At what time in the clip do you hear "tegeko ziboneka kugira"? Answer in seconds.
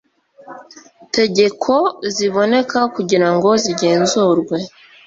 1.15-3.27